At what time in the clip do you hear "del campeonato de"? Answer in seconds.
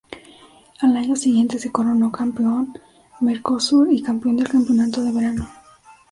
4.37-5.11